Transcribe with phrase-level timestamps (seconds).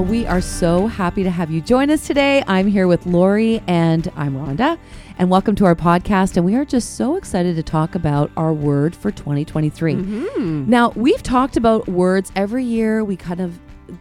[0.00, 2.42] Well, we are so happy to have you join us today.
[2.46, 4.78] I'm here with Lori and I'm Rhonda,
[5.18, 6.38] and welcome to our podcast.
[6.38, 9.96] And we are just so excited to talk about our word for 2023.
[9.96, 10.70] Mm-hmm.
[10.70, 13.04] Now, we've talked about words every year.
[13.04, 13.60] We kind of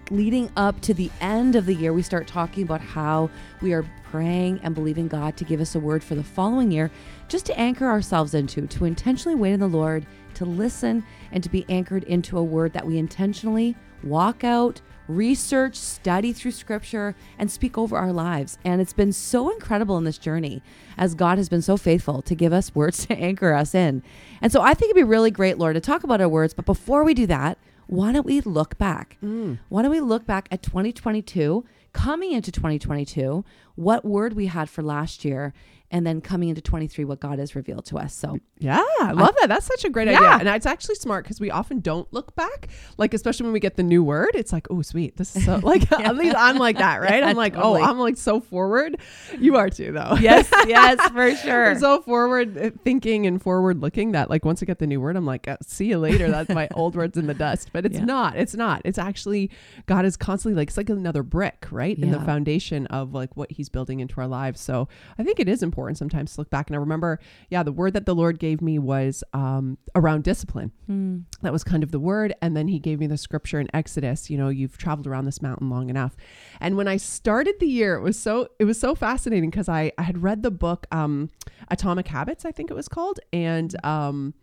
[0.10, 3.30] leading up to the end of the year, we start talking about how
[3.62, 6.90] we are praying and believing God to give us a word for the following year,
[7.28, 10.06] just to anchor ourselves into, to intentionally wait in the Lord,
[10.36, 11.04] to listen,
[11.34, 16.52] and to be anchored into a word that we intentionally walk out, research, study through
[16.52, 18.58] scripture, and speak over our lives.
[18.64, 20.62] And it's been so incredible in this journey
[20.98, 24.04] as God has been so faithful to give us words to anchor us in.
[24.42, 26.54] And so I think it'd be really great, Lord, to talk about our words.
[26.54, 29.18] But before we do that, why don't we look back?
[29.24, 29.58] Mm.
[29.68, 33.44] Why don't we look back at 2022, coming into 2022,
[33.76, 35.54] what word we had for last year,
[35.92, 38.14] and then coming into 23, what God has revealed to us.
[38.14, 39.48] So Yeah, I love that.
[39.48, 40.18] That's such a great Yeah.
[40.18, 40.30] idea.
[40.32, 42.68] And it's actually smart because we often don't look back.
[42.98, 45.16] Like, especially when we get the new word, it's like, oh, sweet.
[45.18, 47.22] This is so, like, at least I'm like that, right?
[47.24, 47.82] Yeah, I'm like, totally.
[47.82, 48.98] oh, I'm like so forward.
[49.40, 50.16] You are too, though.
[50.20, 51.74] yes, yes, for sure.
[51.74, 55.00] We're so forward uh, thinking and forward looking that, like, once I get the new
[55.00, 56.30] word, I'm like, uh, see you later.
[56.30, 57.70] That's my old words in the dust.
[57.72, 58.36] But it's not.
[58.36, 58.82] It's not.
[58.84, 59.50] It's actually,
[59.86, 61.98] God is constantly like, it's like another brick, right?
[61.98, 64.60] In the foundation of like what He's building into our lives.
[64.60, 66.68] So I think it is important sometimes to look back.
[66.68, 70.72] And I remember, yeah, the word that the Lord gave me was um, around discipline.
[70.88, 71.20] Hmm.
[71.42, 72.34] That was kind of the word.
[72.42, 75.42] And then he gave me the scripture in Exodus, you know, you've traveled around this
[75.42, 76.16] mountain long enough.
[76.60, 79.92] And when I started the year, it was so it was so fascinating because I,
[79.98, 81.30] I had read the book um
[81.70, 83.20] Atomic Habits, I think it was called.
[83.32, 84.34] And um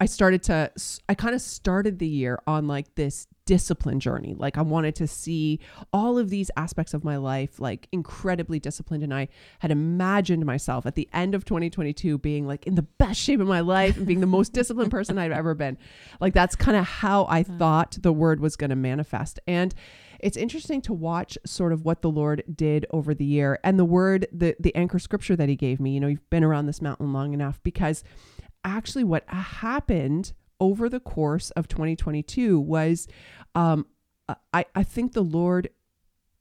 [0.00, 0.70] I started to
[1.08, 4.34] I kind of started the year on like this discipline journey.
[4.36, 5.60] Like I wanted to see
[5.92, 9.28] all of these aspects of my life like incredibly disciplined and I
[9.60, 13.46] had imagined myself at the end of 2022 being like in the best shape of
[13.46, 15.78] my life and being the most disciplined person I've ever been.
[16.20, 19.38] Like that's kind of how I thought the word was going to manifest.
[19.46, 19.74] And
[20.20, 23.84] it's interesting to watch sort of what the Lord did over the year and the
[23.84, 25.92] word the the anchor scripture that he gave me.
[25.92, 28.02] You know, you've been around this mountain long enough because
[28.66, 33.06] actually what happened over the course of 2022 was
[33.54, 33.86] um
[34.52, 35.70] I I think the Lord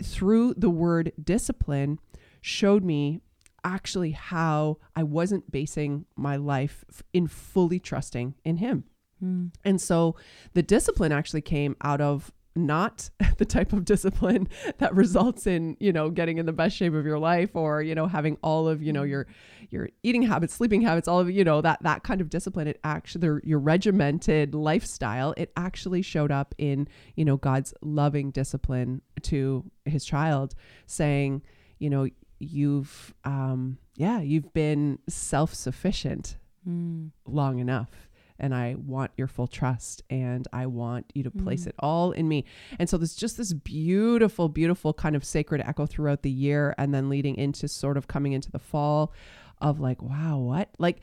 [0.04, 2.00] through the word discipline
[2.42, 3.22] showed me
[3.64, 8.84] actually how I wasn't basing my life in fully trusting in him.
[9.20, 9.48] Hmm.
[9.64, 10.16] And so
[10.54, 15.92] the discipline actually came out of not the type of discipline that results in, you
[15.92, 18.82] know, getting in the best shape of your life or, you know, having all of,
[18.82, 19.28] you know, your
[19.72, 22.68] your eating habits, sleeping habits, all of, you know, that that kind of discipline.
[22.68, 29.02] It actually your regimented lifestyle, it actually showed up in, you know, God's loving discipline
[29.24, 30.56] to his child
[30.86, 31.42] saying,
[31.80, 32.08] you know,
[32.40, 37.10] you've um yeah, you've been self-sufficient Hmm.
[37.28, 41.68] long enough and I want your full trust and I want you to place mm.
[41.68, 42.46] it all in me.
[42.80, 46.94] And so there's just this beautiful, beautiful kind of sacred echo throughout the year and
[46.94, 49.14] then leading into sort of coming into the fall
[49.62, 50.70] of like, wow, what?
[50.78, 51.02] Like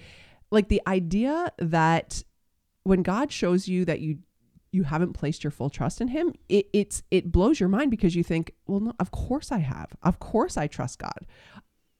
[0.50, 2.22] like the idea that
[2.84, 4.18] when God shows you that you
[4.70, 8.14] you haven't placed your full trust in him, it, it's it blows your mind because
[8.14, 9.90] you think, well, no, of course I have.
[10.02, 11.26] Of course I trust God.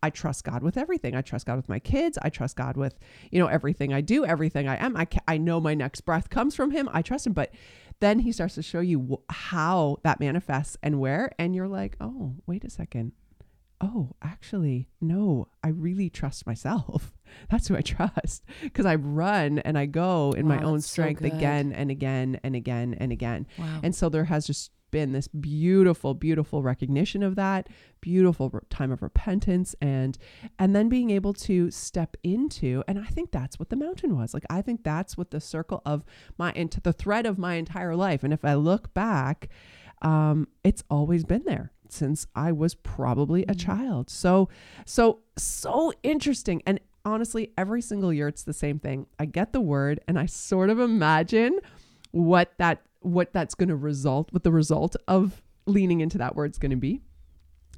[0.02, 1.14] I trust God with everything.
[1.14, 2.18] I trust God with my kids.
[2.22, 2.98] I trust God with,
[3.30, 4.96] you know, everything I do, everything I am.
[4.96, 6.88] I, ca- I know my next breath comes from him.
[6.92, 7.32] I trust him.
[7.32, 7.52] But
[8.00, 11.30] then he starts to show you wh- how that manifests and where.
[11.38, 13.12] And you're like, oh, wait a second.
[13.80, 17.12] Oh, actually, no, I really trust myself.
[17.50, 20.92] That's who I trust because I run and I go in my own that's so
[20.92, 23.46] strength again and again and again and again.
[23.58, 23.80] Wow.
[23.82, 27.68] And so there has just been this beautiful, beautiful recognition of that,
[28.00, 30.16] beautiful time of repentance, and
[30.60, 32.84] and then being able to step into.
[32.86, 34.32] And I think that's what the mountain was.
[34.32, 36.04] Like I think that's what the circle of
[36.38, 38.22] my into the thread of my entire life.
[38.22, 39.48] And if I look back,
[40.02, 44.10] um, it's always been there since I was probably a child.
[44.10, 44.48] So
[44.86, 46.62] so so interesting.
[46.66, 49.06] And honestly, every single year it's the same thing.
[49.18, 51.58] I get the word and I sort of imagine
[52.12, 56.58] what that what that's going to result what the result of leaning into that word's
[56.58, 57.00] going to be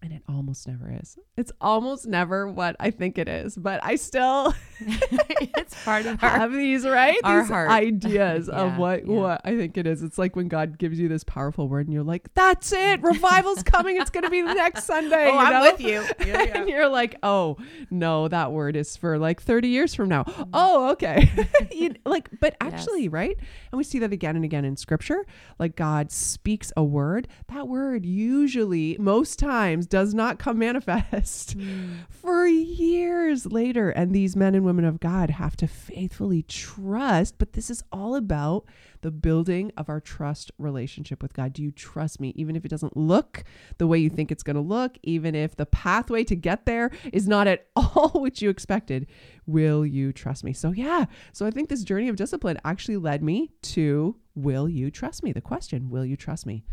[0.04, 1.16] and it almost never is.
[1.36, 6.28] It's almost never what i think it is but i still it's part of our
[6.30, 7.16] have these right?
[7.24, 7.70] our these heart.
[7.70, 9.12] ideas Yeah, of what yeah.
[9.12, 10.02] what i think it is.
[10.02, 13.62] It's like when god gives you this powerful word and you're like that's it revival's
[13.62, 14.00] coming.
[14.00, 16.04] It's going to be the next sunday Oh, I'm with you.
[16.26, 16.58] Yeah, yeah.
[16.58, 17.56] and you're like oh
[17.90, 20.24] no that word is for like 30 years from now.
[20.24, 20.48] Mm.
[20.52, 21.30] oh okay.
[21.72, 23.36] You- like but actually right?
[23.72, 25.24] And we see that again and again in scripture.
[25.58, 27.26] Like god speaks a word.
[27.48, 31.92] That word usually most times does not come manifest hmm.
[32.08, 33.90] for years later.
[33.90, 37.38] And these men and women of God have to faithfully trust.
[37.38, 38.64] But this is all about
[39.02, 41.52] the building of our trust relationship with God.
[41.52, 42.32] Do you trust me?
[42.34, 43.44] Even if it doesn't look
[43.78, 46.90] the way you think it's going to look, even if the pathway to get there
[47.12, 49.06] is not at all what you expected,
[49.46, 50.52] will you trust me?
[50.52, 51.04] So, yeah.
[51.32, 55.30] So, I think this journey of discipline actually led me to will you trust me?
[55.30, 56.64] The question, will you trust me?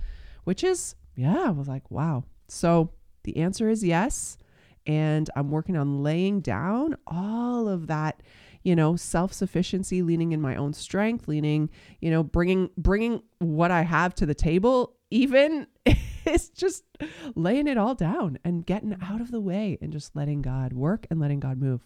[0.43, 2.23] Which is, yeah, I was like, wow.
[2.47, 4.37] So, the answer is yes.
[4.87, 8.21] And I'm working on laying down all of that
[8.63, 11.69] you know self-sufficiency leaning in my own strength leaning
[11.99, 16.83] you know bringing bringing what i have to the table even it's just
[17.35, 19.13] laying it all down and getting mm-hmm.
[19.13, 21.81] out of the way and just letting god work and letting god move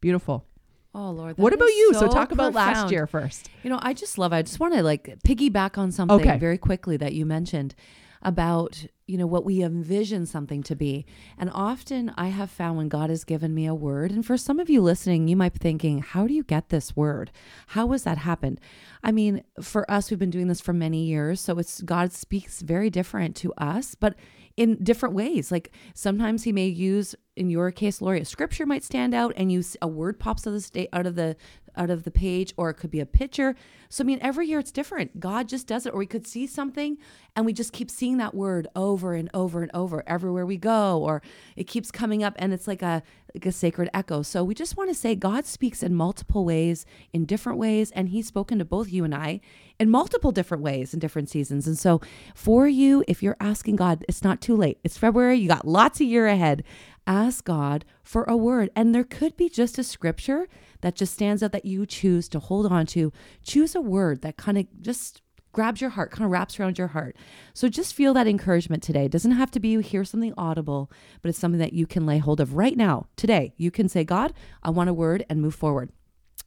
[0.00, 0.46] beautiful
[0.92, 1.38] Oh Lord.
[1.38, 4.32] what about you so, talk about last year first You know, I just love.
[4.32, 6.36] I just want to like piggyback on something Okay.
[6.36, 7.76] very quickly that you mentioned
[8.22, 11.04] about you know what we envision something to be.
[11.36, 14.60] And often I have found when God has given me a word, and for some
[14.60, 17.30] of you listening, you might be thinking, "How do you get this word?
[17.68, 18.60] How has that happened?"
[19.02, 22.62] I mean, for us, we've been doing this for many years, so it's God speaks
[22.62, 24.14] very different to us, but
[24.56, 25.50] in different ways.
[25.50, 29.50] Like sometimes He may use, in your case, Lori, a scripture might stand out, and
[29.50, 31.36] you a word pops out of the out of the
[31.76, 33.54] out of the page, or it could be a picture.
[33.88, 35.20] So I mean, every year it's different.
[35.20, 36.98] God just does it, or we could see something,
[37.34, 40.98] and we just keep seeing that word over and over and over everywhere we go,
[41.02, 41.22] or
[41.56, 43.02] it keeps coming up, and it's like a
[43.34, 44.22] like a sacred echo.
[44.22, 48.08] So we just want to say God speaks in multiple ways, in different ways, and
[48.08, 49.40] He's spoken to both you and I
[49.78, 51.66] in multiple different ways in different seasons.
[51.66, 52.00] And so
[52.34, 54.78] for you, if you're asking God, it's not too late.
[54.84, 55.38] It's February.
[55.38, 56.64] You got lots of year ahead.
[57.06, 60.48] Ask God for a word, and there could be just a scripture
[60.80, 63.12] that just stands out that you choose to hold on to.
[63.42, 65.22] Choose a word that kind of just
[65.52, 67.16] grabs your heart, kind of wraps around your heart.
[67.54, 69.06] So just feel that encouragement today.
[69.06, 70.90] It doesn't have to be you hear something audible,
[71.22, 73.52] but it's something that you can lay hold of right now, today.
[73.56, 74.32] You can say, God,
[74.62, 75.90] I want a word and move forward.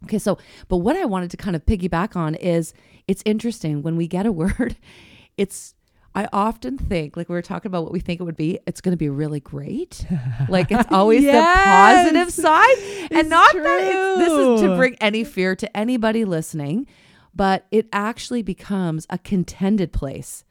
[0.06, 0.38] Okay, so,
[0.68, 2.74] but what I wanted to kind of piggyback on is
[3.08, 4.78] it's interesting when we get a word,
[5.38, 5.76] it's,
[6.16, 8.82] I often think, like we were talking about what we think it would be, it's
[8.82, 10.06] going to be really great.
[10.48, 12.06] Like it's always Yes!
[12.06, 13.08] the positive side.
[13.12, 16.86] and not that it's, this is to bring any fear to anybody listening,
[17.34, 20.44] but it actually becomes a contended place.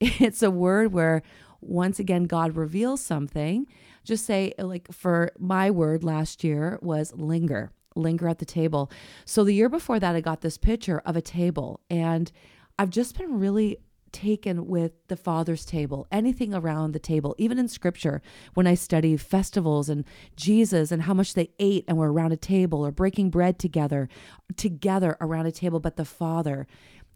[0.00, 1.22] It's a word where
[1.60, 3.66] once again God reveals something.
[4.04, 7.70] Just say like for my word last year was linger.
[7.94, 8.90] Linger at the table.
[9.26, 12.32] So the year before that I got this picture of a table and
[12.78, 13.76] I've just been really
[14.12, 18.20] taken with the father's table anything around the table even in scripture
[18.54, 20.04] when i study festivals and
[20.36, 24.08] jesus and how much they ate and were around a table or breaking bread together
[24.56, 26.66] together around a table but the father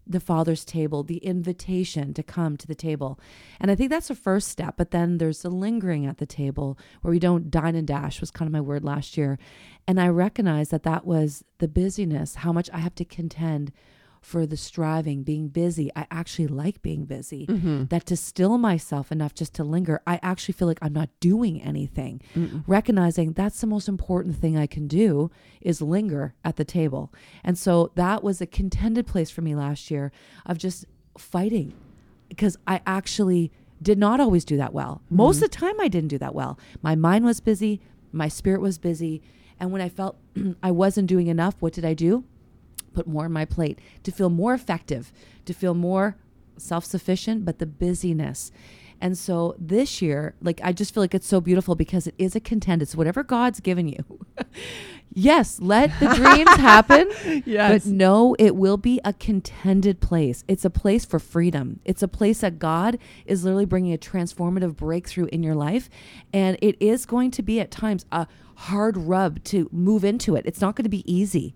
[0.09, 3.19] the father's table the invitation to come to the table.
[3.59, 6.77] And i think that's the first step but then there's the lingering at the table
[7.01, 9.37] where we don't dine and dash was kind of my word last year.
[9.87, 13.71] And i recognize that that was the busyness how much i have to contend
[14.21, 15.91] for the striving, being busy.
[15.95, 17.45] I actually like being busy.
[17.47, 17.85] Mm-hmm.
[17.85, 21.61] That to still myself enough just to linger, I actually feel like I'm not doing
[21.61, 22.21] anything.
[22.67, 25.31] Recognizing that's the most important thing I can do
[25.61, 27.13] is linger at the table.
[27.43, 30.11] And so that was a contended place for me last year
[30.45, 30.85] of just
[31.17, 31.73] fighting
[32.29, 35.01] because I actually did not always do that well.
[35.05, 35.17] Mm-hmm.
[35.17, 36.59] Most of the time, I didn't do that well.
[36.81, 37.81] My mind was busy,
[38.11, 39.21] my spirit was busy.
[39.59, 40.17] And when I felt
[40.63, 42.23] I wasn't doing enough, what did I do?
[42.97, 45.11] Put more on my plate to feel more effective,
[45.45, 46.17] to feel more
[46.57, 48.51] self sufficient, but the busyness.
[48.99, 52.35] And so this year, like, I just feel like it's so beautiful because it is
[52.35, 52.81] a contend.
[52.81, 54.03] It's whatever God's given you.
[55.13, 57.11] yes, let the dreams happen.
[57.45, 57.83] Yes.
[57.83, 60.43] But no, it will be a contended place.
[60.47, 61.79] It's a place for freedom.
[61.85, 65.87] It's a place that God is literally bringing a transformative breakthrough in your life.
[66.33, 70.47] And it is going to be at times a hard rub to move into it.
[70.47, 71.53] It's not going to be easy.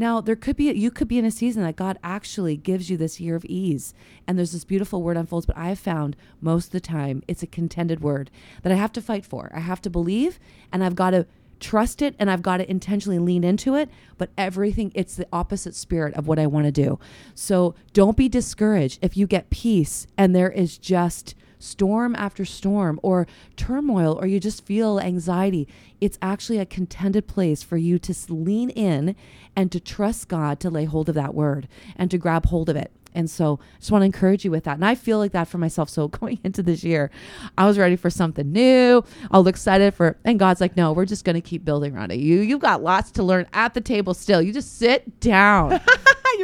[0.00, 2.96] Now, there could be, you could be in a season that God actually gives you
[2.96, 3.92] this year of ease.
[4.26, 7.42] And there's this beautiful word unfolds, but I have found most of the time it's
[7.42, 8.30] a contended word
[8.62, 9.52] that I have to fight for.
[9.54, 10.40] I have to believe
[10.72, 11.26] and I've got to
[11.60, 13.90] trust it and I've got to intentionally lean into it.
[14.16, 16.98] But everything, it's the opposite spirit of what I want to do.
[17.34, 22.98] So don't be discouraged if you get peace and there is just storm after storm
[23.02, 23.26] or
[23.56, 25.68] turmoil or you just feel anxiety.
[26.00, 29.14] It's actually a contended place for you to lean in
[29.54, 32.76] and to trust God to lay hold of that word and to grab hold of
[32.76, 32.90] it.
[33.14, 34.74] And so I just want to encourage you with that.
[34.74, 35.88] And I feel like that for myself.
[35.88, 37.10] So going into this year,
[37.58, 39.04] I was ready for something new.
[39.30, 42.20] All excited for and God's like, no, we're just gonna keep building around it.
[42.20, 44.40] You you've got lots to learn at the table still.
[44.40, 45.80] You just sit down.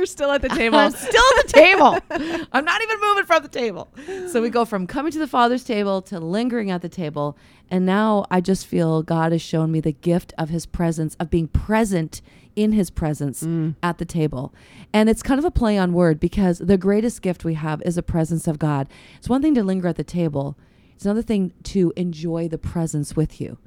[0.06, 0.78] You're still at the table.
[0.78, 1.98] I'm still at the table.
[2.52, 3.88] I'm not even moving from the table.
[4.28, 7.36] So we go from coming to the Father's table to lingering at the table.
[7.72, 11.28] And now I just feel God has shown me the gift of his presence, of
[11.28, 12.22] being present
[12.54, 13.74] in his presence Mm.
[13.82, 14.54] at the table.
[14.92, 17.96] And it's kind of a play on word because the greatest gift we have is
[17.96, 18.88] the presence of God.
[19.18, 20.56] It's one thing to linger at the table,
[20.94, 23.58] it's another thing to enjoy the presence with you,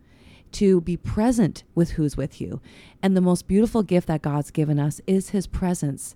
[0.54, 2.62] to be present with who's with you.
[3.04, 6.16] And the most beautiful gift that God's given us is his presence.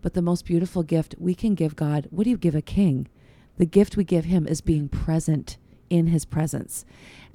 [0.00, 3.08] But the most beautiful gift we can give God, what do you give a king?
[3.56, 5.58] The gift we give him is being present
[5.90, 6.84] in his presence.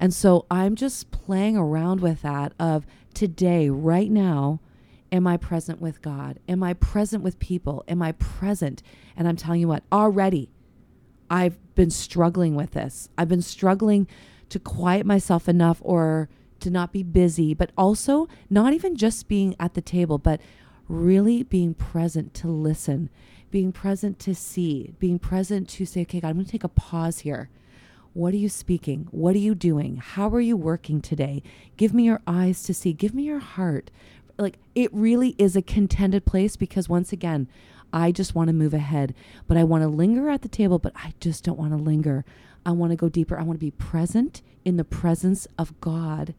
[0.00, 4.60] And so I'm just playing around with that of today, right now,
[5.12, 6.38] am I present with God?
[6.48, 7.84] Am I present with people?
[7.86, 8.82] Am I present?
[9.16, 10.50] And I'm telling you what, already
[11.30, 13.08] I've been struggling with this.
[13.16, 14.06] I've been struggling
[14.48, 16.28] to quiet myself enough or
[16.60, 20.40] to not be busy, but also not even just being at the table, but
[20.88, 23.10] really being present to listen,
[23.50, 26.68] being present to see, being present to say, okay, God, I'm going to take a
[26.68, 27.48] pause here.
[28.12, 29.08] What are you speaking?
[29.10, 29.96] What are you doing?
[29.96, 31.42] How are you working today?
[31.76, 32.92] Give me your eyes to see.
[32.92, 33.90] Give me your heart.
[34.38, 37.48] Like it really is a contended place because once again,
[37.92, 39.14] I just want to move ahead,
[39.46, 42.24] but I want to linger at the table, but I just don't want to linger.
[42.66, 43.38] I want to go deeper.
[43.38, 46.34] I want to be present in the presence of God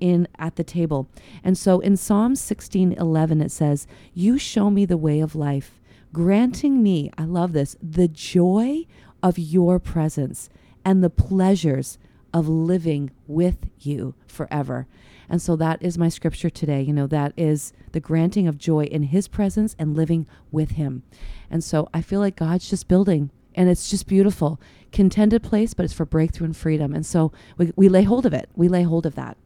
[0.00, 1.08] in at the table.
[1.42, 5.80] And so in Psalm 16:11 it says, "You show me the way of life,
[6.12, 8.86] granting me, I love this, the joy
[9.22, 10.48] of your presence
[10.84, 11.98] and the pleasures
[12.32, 14.86] of living with you forever."
[15.28, 16.82] And so that is my scripture today.
[16.82, 21.02] You know, that is the granting of joy in his presence and living with him.
[21.50, 24.60] And so I feel like God's just building and it's just beautiful.
[24.92, 26.94] Contended place, but it's for breakthrough and freedom.
[26.94, 28.48] And so we, we lay hold of it.
[28.54, 29.36] We lay hold of that.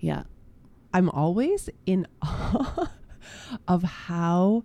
[0.00, 0.24] Yeah.
[0.92, 2.90] I'm always in awe
[3.66, 4.64] of how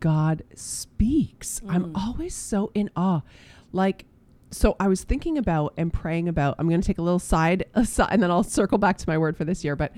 [0.00, 1.60] God speaks.
[1.68, 1.92] I'm Mm.
[1.94, 3.20] always so in awe.
[3.72, 4.06] Like,
[4.50, 6.56] so I was thinking about and praying about.
[6.58, 9.18] I'm going to take a little side aside, and then I'll circle back to my
[9.18, 9.76] word for this year.
[9.76, 9.92] But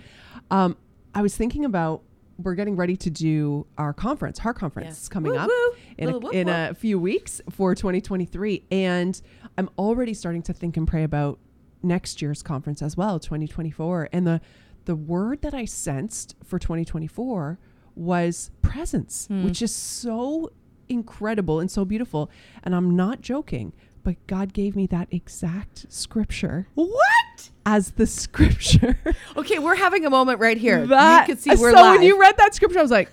[0.50, 0.76] um,
[1.14, 2.02] I was thinking about
[2.38, 5.08] we're getting ready to do our conference, Heart Conference, Yes.
[5.08, 5.72] coming Woo, up woo.
[5.98, 6.70] in a, whoop, in whoop.
[6.70, 9.20] a few weeks for 2023, and
[9.56, 11.38] I'm already starting to think and pray about
[11.82, 14.40] next year's conference as well, 2024, and the
[14.84, 17.58] the word that I sensed for 2024
[17.94, 19.44] was presence, Hmm.
[19.44, 20.50] which is so
[20.88, 22.30] incredible and so beautiful.
[22.62, 23.72] And I'm not joking,
[24.02, 27.50] but God gave me that exact scripture What?
[27.64, 28.98] as the scripture.
[29.36, 30.86] Okay, we're having a moment right here.
[30.86, 31.94] That- you can see we're so live.
[31.98, 33.10] when you read that scripture, I was like,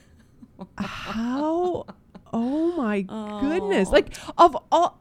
[0.77, 1.85] how?
[2.31, 3.87] Oh my goodness!
[3.89, 3.91] Oh.
[3.91, 4.99] Like of all,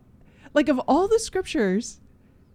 [0.55, 2.01] like of all the scriptures,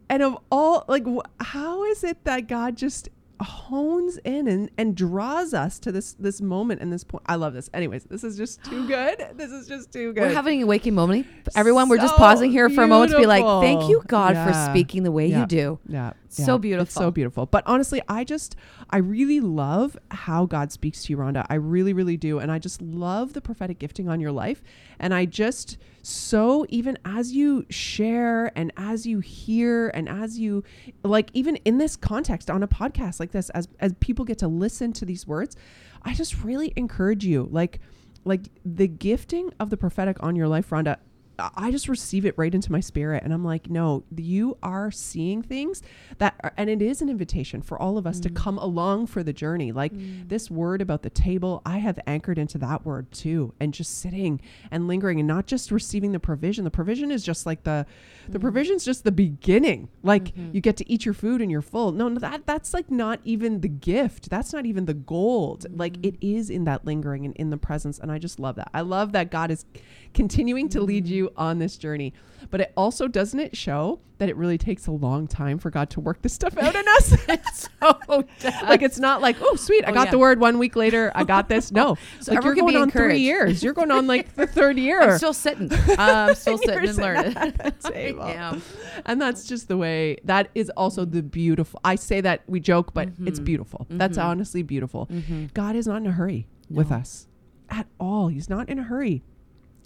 [0.09, 3.09] and of all, like wh- how is it that God just
[3.43, 7.23] hones in and, and draws us to this this moment and this point?
[7.27, 7.69] I love this.
[7.73, 9.25] Anyways, this is just too good.
[9.35, 10.21] This is just too good.
[10.21, 11.27] we're having a waking moment.
[11.55, 14.53] Everyone, we're just pausing here for a moment to be like, thank you, God, for
[14.71, 15.41] speaking the way Yeah.
[15.41, 15.79] you do.
[15.87, 16.13] Yeah.
[16.35, 16.83] So beautiful.
[16.83, 17.45] It's so beautiful.
[17.45, 18.55] But honestly, I just,
[18.89, 21.45] I really love how God speaks to you, Rhonda.
[21.49, 22.39] I really, really do.
[22.39, 24.63] And I just love the prophetic gifting on your life.
[24.99, 30.63] And I just, so even as you share and as you hear and as you,
[31.03, 34.47] like, even in this context on a podcast like this, as, as people get to
[34.47, 35.55] listen to these words,
[36.01, 37.79] I just really encourage you, like,
[38.25, 40.97] like the gifting of the prophetic on your life, Rhonda,
[41.39, 43.23] I- just receive it right into my spirit.
[43.23, 45.81] And I'm like, no, you are seeing things
[46.19, 48.35] that, are, and it is an invitation for all of us to mm.
[48.35, 49.71] come along for the journey.
[49.71, 50.29] Like mm.
[50.29, 53.53] this word about the table, I have anchored into that word too.
[53.59, 56.63] And just sitting and lingering and not just receiving the provision.
[56.63, 57.87] The provision is just like the,
[58.29, 58.41] the mm.
[58.41, 59.89] provision's just the beginning.
[60.03, 60.51] Like mm-hmm.
[60.53, 61.91] you get to eat your food and you're full.
[61.91, 64.29] No, no, that, that's like not even the gift.
[64.29, 65.65] That's not even the gold.
[65.75, 66.09] Like mm-hmm.
[66.09, 67.97] it is in that lingering and in the presence.
[67.97, 68.69] And I just love that.
[68.75, 69.65] I love that God is
[70.13, 72.13] continuing to lead you on this journey.
[72.51, 75.89] But it also doesn't it show that it really takes a long time for God
[75.91, 77.15] to work this stuff out in us?
[77.81, 77.97] so
[78.63, 80.11] like it's not like, oh sweet, I Oh, got yeah.
[80.11, 81.71] the word one week later, I got this.
[81.71, 81.97] No.
[82.19, 83.63] So like you're going on three years.
[83.63, 85.01] You're going on like the third year.
[85.01, 85.69] I'm still sitting.
[85.97, 87.37] I'm still sitting and learning.
[87.37, 88.23] at that I table.
[88.23, 88.61] am.
[89.05, 91.79] And that's just the way that is also the beautiful.
[91.83, 93.45] I say that we joke, but it's Mhm.
[93.45, 93.87] beautiful.
[93.89, 94.23] That's Mhm.
[94.25, 95.07] honestly beautiful.
[95.07, 95.53] Mhm.
[95.53, 97.27] God is not in a hurry with us
[97.69, 98.27] at all.
[98.27, 99.23] He's not in a hurry.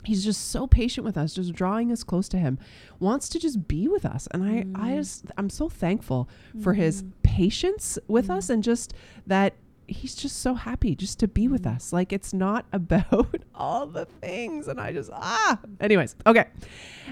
[0.04, 2.60] He's just so patient with us, just drawing us close to him.
[3.00, 4.28] Wants to just be with us.
[4.32, 4.96] And I I Mm.
[4.98, 6.30] just I'm so thankful
[6.62, 7.12] for his Mhm.
[7.24, 8.38] patience with Mm.
[8.38, 8.94] us and just
[9.26, 9.54] that
[9.88, 11.76] he's just so happy just to be with Mm.
[11.76, 11.94] us.
[11.94, 14.68] Like it's not about all the things.
[14.68, 16.48] And I just, ah, anyways, okay.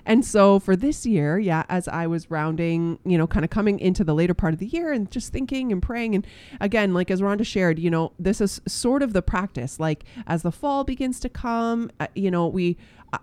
[0.06, 3.80] And so for this year, yeah, as I was rounding, you know, kind of coming
[3.80, 6.16] into the later part of the year and just thinking and praying.
[6.16, 6.28] And
[6.60, 9.80] again, like as Rhonda shared, you know, this is sort of the practice.
[9.80, 12.78] Like as the fall begins to come, uh, you know, we,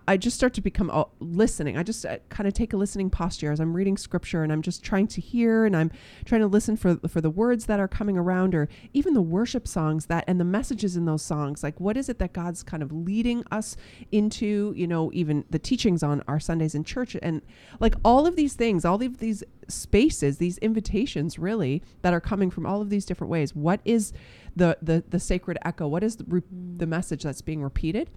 [0.08, 1.76] I- just start to become uh, listening.
[1.76, 4.62] I just uh, kind of take a listening posture as I'm reading scripture and I'm
[4.62, 5.90] just trying to hear and I'm
[6.24, 9.66] trying to listen for for the words that are coming around or even the worship
[9.66, 11.62] songs that and the messages in those songs.
[11.62, 13.76] Like what is it that God's kind of leading us
[14.10, 17.42] into, you know, even the teachings on our Sundays in church and
[17.80, 22.50] like all of these things, all of these spaces, these invitations really that are coming
[22.50, 23.54] from all of these different ways.
[23.54, 24.12] What is
[24.54, 25.88] the the the sacred echo?
[25.88, 26.42] What is the, re-
[26.76, 28.10] the message that's being repeated?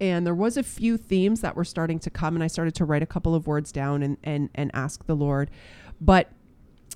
[0.00, 2.84] And there was a few themes that were starting to come and i started to
[2.84, 5.50] write a couple of words down and and and ask the lord.
[6.00, 6.30] But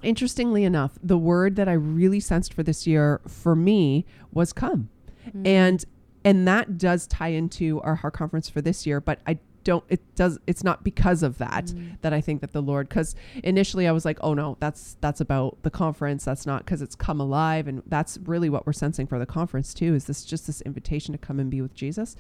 [0.03, 4.89] interestingly enough the word that i really sensed for this year for me was come.
[5.29, 5.47] Mm.
[5.47, 5.85] And
[6.25, 10.01] and that does tie into our heart conference for this year but i don't it
[10.15, 11.97] does it's not because of that mm.
[12.03, 15.21] that i think that the lord because initially i was like oh no that's that's
[15.21, 16.25] about the conference.
[16.25, 17.67] That's not because it's come alive.
[17.67, 21.13] And that's really what we're sensing for the conference too is this just this invitation
[21.13, 22.17] to come and be with jesus.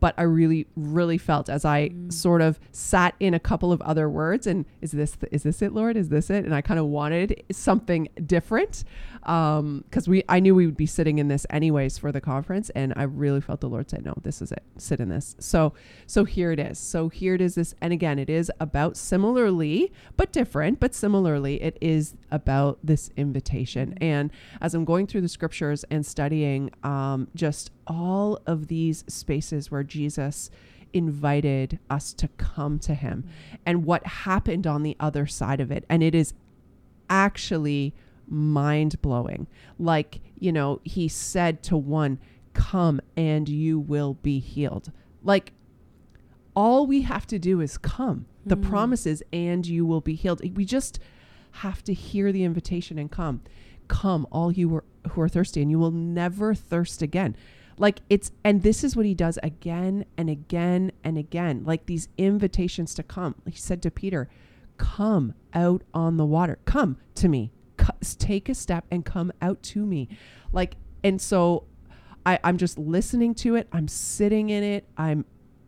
[0.00, 2.12] But i really really felt as i mm.
[2.12, 5.62] sort of sat in a couple of other words and is this the, is this
[5.62, 5.96] it lord?
[5.96, 6.44] Is this it?
[6.44, 8.84] And i kind of wanted something different
[9.26, 12.70] um because we i knew we would be sitting in this anyways for the conference
[12.70, 14.62] and i really felt the lord say no this is it.
[14.76, 15.36] Sit in this.
[15.38, 15.72] So
[16.06, 16.78] so here it is.
[16.78, 21.62] So here it is this and again it is about similarly but different but similarly
[21.62, 23.96] it is about this invitation.
[24.00, 24.30] And
[24.60, 29.84] as i'm going through the scriptures and studying um just all of these spaces where
[29.84, 30.50] jesus
[30.92, 33.28] invited us to come to him
[33.64, 36.32] and what happened on the other side of it and it is
[37.10, 37.94] actually
[38.28, 39.46] mind blowing.
[39.78, 42.18] Like, you know, he said to one,
[42.54, 44.90] Come and you will be healed.
[45.22, 45.52] Like,
[46.54, 48.26] all we have to do is come.
[48.46, 48.66] The mm.
[48.68, 50.40] promise is, and you will be healed.
[50.56, 50.98] We just
[51.52, 53.42] have to hear the invitation and come.
[53.88, 57.36] Come, all you who are, who are thirsty, and you will never thirst again.
[57.78, 61.62] Like it's, and this is what he does again and again and again.
[61.64, 63.34] Like these invitations to come.
[63.46, 64.28] He said to Peter,
[64.78, 66.58] Come out on the water.
[66.64, 67.52] Come to me.
[68.18, 70.08] Take a step and come out to me.
[70.52, 71.64] Like, and so
[72.24, 73.68] I, I'm just listening to it.
[73.72, 74.88] I'm sitting in it.
[74.96, 75.24] I'm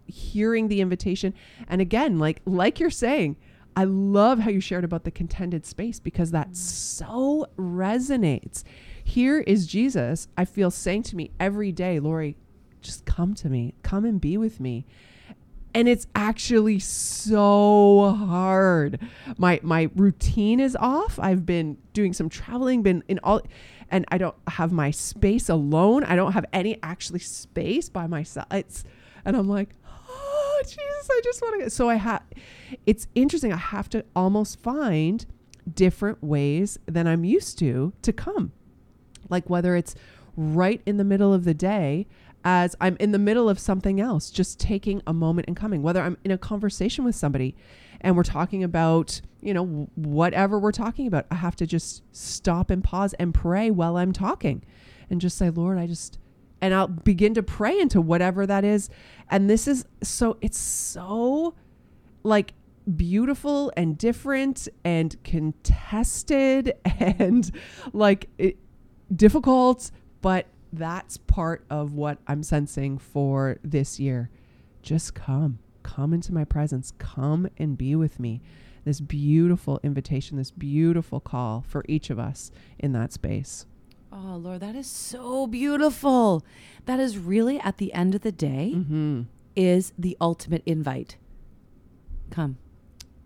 [0.07, 1.35] hearing the invitation.
[1.69, 3.37] And again, like like you're saying,
[3.77, 6.57] I love how you shared about the contended space because that mm.
[6.57, 8.65] so resonates.
[9.04, 12.37] Here is Jesus, I feel saying to me every day, Lori,
[12.83, 13.75] just come to me.
[13.83, 14.85] Come and be with me.
[15.75, 18.99] And it's actually so hard.
[19.37, 21.19] My my routine is off.
[21.19, 23.43] I've been doing some traveling, been in all
[23.91, 26.04] and I don't have my space alone.
[26.04, 28.47] I don't have any actually space by myself.
[28.50, 28.85] It's
[29.25, 31.71] and I'm like, oh Jesus, I just want to.
[31.71, 32.23] So I have.
[32.87, 33.52] It's interesting.
[33.52, 35.25] I have to almost find
[35.75, 38.52] different ways than I'm used to to come.
[39.28, 39.95] Like whether it's
[40.37, 42.07] right in the middle of the day
[42.50, 46.00] as I'm in the middle of something else, just taking a moment and coming, whether
[46.00, 47.54] I'm in a conversation with somebody
[48.00, 52.71] and we're talking about, you know, whatever we're talking about, I have to just stop
[52.71, 54.65] and pause and pray while I'm talking
[55.11, 56.19] and just say, Lord, I just,
[56.63, 58.89] and I'll begin to pray into whatever that is.
[59.28, 61.54] And this is so, it's so
[62.23, 62.54] like
[62.97, 67.50] beautiful and different and contested and
[67.93, 68.56] like it,
[69.15, 69.91] difficult,
[70.23, 74.31] but that's part of what I'm sensing for this year.
[74.83, 78.41] Just come, come into my presence, come and be with me.
[78.85, 83.67] This beautiful invitation, this beautiful call for each of us in that space.
[84.11, 86.43] Oh, Lord, that is so beautiful.
[86.87, 89.23] That is really at the end of the day Mm-hmm.
[89.57, 91.17] is the ultimate invite.
[92.31, 92.57] Come.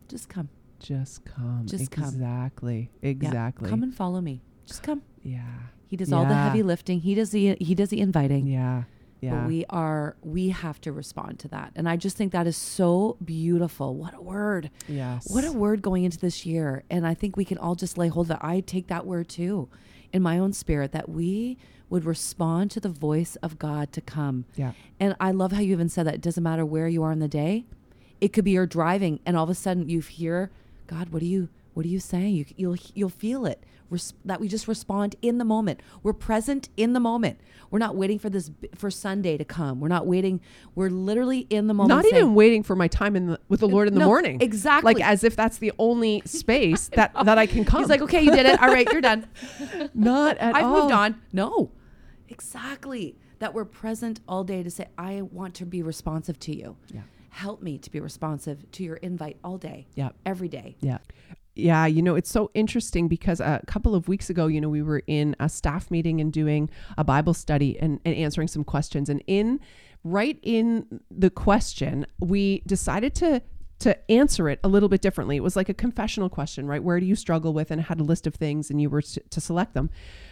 [0.09, 0.48] Just come.
[0.81, 1.62] Just come.
[1.66, 2.05] Just come.
[2.05, 2.90] exactly.
[3.02, 3.68] Yeah, Exactly.
[3.70, 4.42] Come and follow me.
[4.66, 5.02] Just come.
[5.22, 5.44] yeah.
[5.92, 6.44] He does all the Yeah.
[6.46, 7.00] heavy lifting.
[7.00, 8.46] He does the he does the inviting.
[8.46, 8.85] Yeah.
[9.20, 9.40] Yeah.
[9.40, 11.72] But we are we have to respond to that.
[11.76, 13.94] And I just think that is so beautiful.
[13.94, 14.70] What a word.
[14.88, 15.28] yes.
[15.31, 16.83] What a word going into this year.
[16.88, 18.42] And I think we can all just lay hold of it.
[18.42, 19.68] I take that word too
[20.14, 21.59] in my own spirit that we
[21.90, 24.46] would respond to the voice of God to come.
[24.57, 24.72] Yeah.
[24.98, 27.18] And I love how you even said that it doesn't matter where you are in
[27.18, 27.66] the day.
[28.18, 30.50] It could be you're driving and all of a sudden you hear,
[30.87, 32.35] God, what are you what are you saying?
[32.35, 33.62] You, you'll you'll feel it.
[33.92, 35.81] Res- that we just respond in the moment.
[36.02, 37.38] We're present in the moment.
[37.70, 39.81] We're not waiting for this b- for Sunday to come.
[39.81, 40.40] We're not waiting.
[40.74, 41.88] We're literally in the moment.
[41.90, 44.07] Not saying, even waiting for my time in the, with the Lord in the No,
[44.07, 44.40] morning.
[44.40, 44.94] exactly.
[44.94, 47.81] Like as if that's the only space that that I can come.
[47.81, 48.61] He's like, okay, you did it.
[48.61, 49.26] All right, you're done.
[49.94, 50.64] not at all.
[50.76, 51.22] I've moved on.
[51.33, 51.70] No,
[52.28, 53.16] Exactly.
[53.40, 56.76] That we're present all day to say, I want to be responsive to you.
[56.94, 57.00] Yeah.
[57.31, 60.11] Help me to be responsive to your invite all day, Yeah.
[60.24, 60.76] every day.
[60.81, 60.98] Yeah.
[61.54, 64.82] Yeah, you know, it's so interesting because a couple of weeks ago, you know, we
[64.82, 69.10] were in a staff meeting and doing a Bible study and, and answering some questions.
[69.10, 69.60] And in
[70.04, 73.42] right in the question, we decided to
[73.82, 75.36] to answer it a little bit differently.
[75.36, 76.82] It was like a confessional question, right?
[76.82, 77.70] Where do you struggle with?
[77.70, 79.90] And had a list of things and you were to, to select them.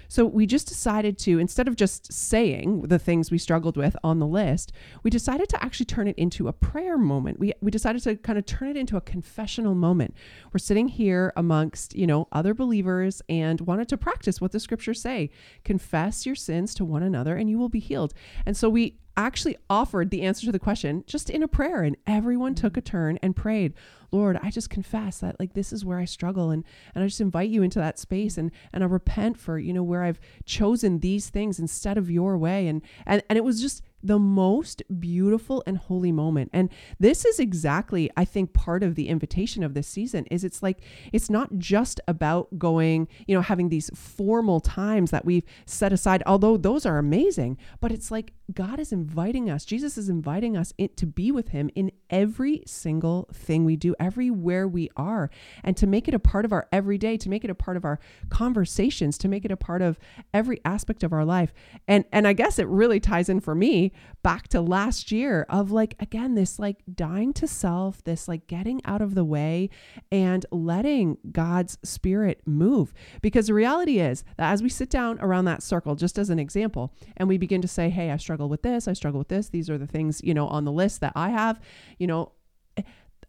[0.08, 4.18] So we just decided to, instead of just saying the things we struggled with on
[4.18, 4.72] the list,
[5.04, 7.38] we decided to actually turn it into a prayer moment.
[7.38, 10.16] We, we decided to kind of turn it into a confessional moment.
[10.52, 15.00] We're sitting here amongst, you know, other believers and wanted to practice what the scriptures
[15.00, 15.30] say.
[15.64, 18.12] Confess your sins to one another and you will be healed.
[18.44, 21.96] And so we actually offered the answer to the question just in a prayer and
[22.06, 22.84] everyone took a mm.
[22.84, 23.74] turn and prayed
[24.12, 27.20] lord i just confess that like this is where i struggle and and i just
[27.20, 31.00] invite you into that space and and i repent for you know where i've chosen
[31.00, 35.62] these things instead of your way and and, and it was just the most beautiful
[35.66, 39.86] and holy moment and this is exactly i think part of the invitation of this
[39.86, 40.80] season is it's like
[41.12, 46.22] it's not just about going you know having these formal times that we've set aside
[46.26, 50.72] although those are amazing but it's like god is inviting us jesus is inviting us
[50.78, 55.30] in, to be with him in every single thing we do everywhere we are
[55.62, 57.84] and to make it a part of our everyday to make it a part of
[57.84, 59.98] our conversations to make it a part of
[60.34, 61.52] every aspect of our life.
[61.86, 65.70] And and i guess it really ties in for me back to last year of
[65.70, 69.70] like again this like dying to self this like getting out of the way
[70.10, 72.92] and letting god's spirit move.
[73.22, 76.38] Because the reality is that as we sit down around that circle just as an
[76.38, 79.48] example and we begin to say hey i struggle with this i struggle with this
[79.48, 81.60] these are the things you know on the list that i have
[81.98, 82.32] you know
[82.76, 82.82] eh,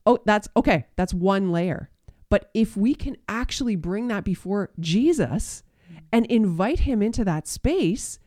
[0.06, 1.90] oh that's okay that's one layer
[2.30, 5.64] but if we can actually bring that before jesus
[6.12, 8.20] and invite him into that space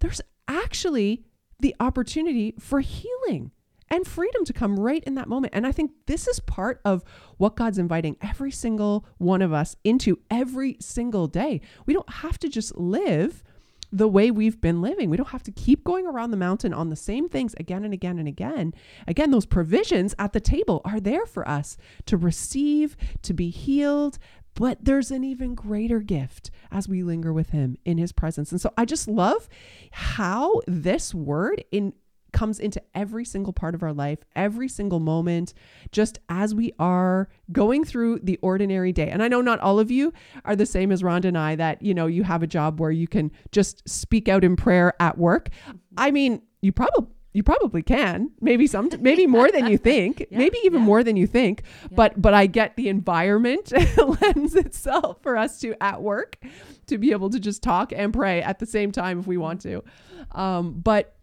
[0.00, 1.24] there's actually
[1.60, 3.50] the opportunity for healing
[3.90, 5.54] and freedom to come right in that moment.
[5.54, 7.02] And I think this is part of
[7.36, 11.60] what God's inviting every single one of us into every single day.
[11.86, 13.42] We don't have to just live
[13.90, 15.10] the way we've been living.
[15.10, 17.94] We don't have to keep going around the mountain on the same things again and
[17.94, 18.74] again and again.
[19.06, 24.18] Again, those provisions at the table are there for us to receive, to be healed,
[24.54, 28.50] but there's an even greater gift as we linger with him in his presence.
[28.50, 29.48] And so I just love
[29.92, 31.92] how this word in
[32.38, 35.54] comes into every single part of our life, every single moment,
[35.90, 39.08] just as we are going through the ordinary day.
[39.10, 40.12] And I know not all of you
[40.44, 42.92] are the same as Rhonda and I that, you know, you have a job where
[42.92, 45.48] you can just speak out in prayer at work.
[45.96, 50.38] I mean, you probably you probably can maybe some maybe more than you think Yeah,
[50.38, 50.86] maybe even yeah.
[50.86, 51.88] more than you think Yeah.
[52.00, 53.70] but but i get the environment
[54.22, 56.38] lends itself for us to at work
[56.86, 59.60] to be able to just talk and pray at the same time if we want
[59.60, 59.84] to
[60.32, 61.17] um but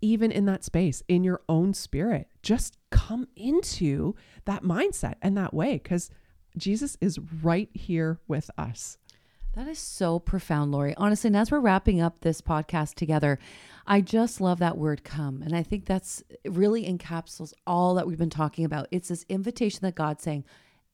[0.00, 5.52] even in that space in your own spirit just come into that mindset and that
[5.54, 6.10] way because
[6.56, 8.98] jesus is right here with us
[9.54, 10.94] That is so profound, Lori.
[10.96, 13.38] Honestly, and as we're wrapping up this podcast together,
[13.86, 15.42] I just love that word come.
[15.42, 18.86] And I think that's really encapsulates all that we've been talking about.
[18.92, 20.44] It's this invitation that God's saying,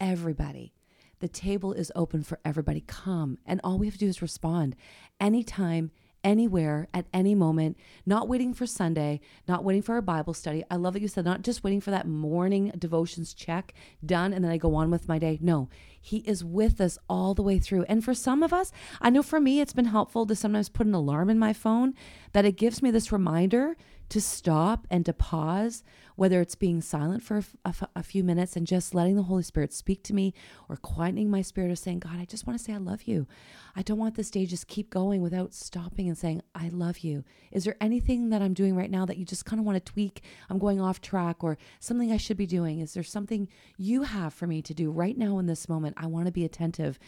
[0.01, 0.73] everybody,
[1.21, 2.83] the table is open for everybody.
[2.87, 3.37] Come.
[3.45, 4.77] And all we have to do is respond
[5.21, 5.90] anytime,
[6.25, 10.65] anywhere, at any moment, not waiting for Sunday, not waiting for a Bible study.
[10.71, 14.45] I love that you said, not just waiting for that morning devotions check done and
[14.45, 15.39] then I go on with my day.
[15.41, 15.69] No,
[16.01, 17.85] He is with us all the way through.
[17.85, 20.87] And for some of us, I know for me, it's been helpful to sometimes put
[20.87, 21.95] an alarm in my phone
[22.33, 23.77] that it gives me this reminder
[24.11, 25.83] to stop and to pause,
[26.17, 30.05] whether it's being silent for a few minutes and just letting the Holy Spirit speak
[30.05, 30.33] to me
[30.69, 33.27] or quietening my spirit or saying, God, I just want to say I love you.
[33.75, 37.25] I don't want this day just keep going without stopping and saying, I love you.
[37.51, 39.93] Is there anything that I'm doing right now that you just kind of want to
[39.93, 40.23] tweak?
[40.49, 42.81] I'm going off track or something I should be doing?
[42.81, 45.97] Is there something you have for me to do right now in this moment?
[45.97, 46.99] I want to be attentive.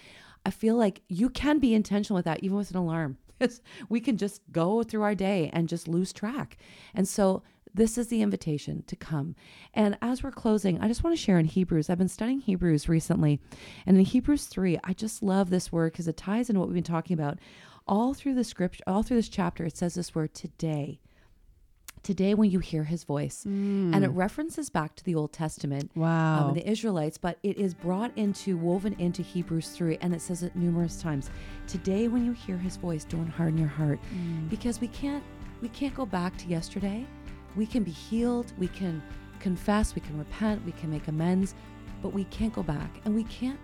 [0.45, 3.19] I feel like you can be intentional with that, even with an alarm.
[3.89, 6.57] We can just go through our day and just lose track.
[6.95, 7.43] And so
[7.75, 9.37] this is the invitation to come.
[9.75, 11.91] And as we're closing, I just want to share in Hebrews.
[11.91, 13.39] I've been studying Hebrews recently.
[13.85, 16.75] And in Hebrews 3, I just love this word because it ties into what we've
[16.75, 17.39] been talking about.
[17.87, 21.01] All through the script, all through this chapter, it says this word today.
[22.07, 23.45] Today, when you hear his voice.
[23.49, 23.93] Mm.
[23.93, 27.59] And it references back to the Old Testament um, wow and the Israelites, but it
[27.59, 31.31] is brought into, woven into Hebrews 3, and it says it numerous times.
[31.67, 33.99] Today, when you hear his voice, don't harden your heart.
[34.15, 34.49] Mm.
[34.49, 35.25] Because we can't
[35.61, 37.05] we can't go back to yesterday.
[37.57, 39.03] We can be healed, we can
[39.41, 41.57] confess, we can repent, we can make amends,
[42.03, 43.01] but we can't go back.
[43.05, 43.59] And we can't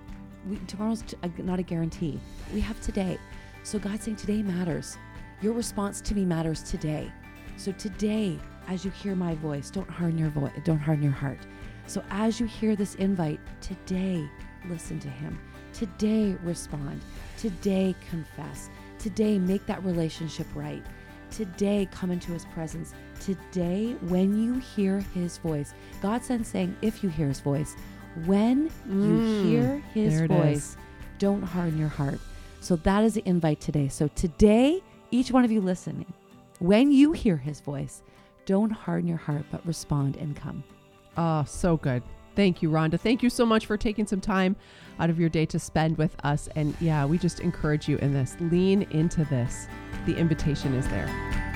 [0.48, 2.18] we, tomorrow's t- a- not a guarantee.
[2.52, 3.18] We have today.
[3.62, 4.98] So God's saying today matters.
[5.42, 7.12] Your response to me matters today.
[7.57, 8.38] So today,
[8.69, 11.38] as you hear my voice, don't harden your voice, don't harden your heart.
[11.87, 14.29] So as you hear this invite, today
[14.69, 15.38] listen to him.
[15.73, 17.01] Today respond.
[17.38, 18.69] Today confess.
[18.99, 20.85] Today make that relationship right.
[21.31, 22.95] Today come into his presence.
[23.21, 25.73] Today when you hear his voice.
[26.03, 27.75] God sends saying if you hear his voice,
[28.27, 30.77] when Mm, you hear his voice, is.
[31.19, 32.19] don't harden your heart.
[32.61, 33.88] So that is the invite today.
[33.88, 36.07] So today, each one of you listening,
[36.62, 38.03] when you hear his voice,
[38.46, 40.62] don't harden your heart, but respond and come.
[41.16, 42.03] Oh, so good.
[42.35, 42.98] Thank you, Rhonda.
[42.98, 44.57] Thank you so much for taking some time
[44.98, 46.48] out of your day to spend with us.
[46.55, 48.37] And yeah, we just encourage you in this.
[48.40, 49.66] Lean into this.
[50.07, 51.52] The invitation is there.